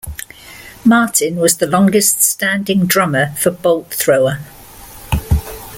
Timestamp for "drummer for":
2.87-3.51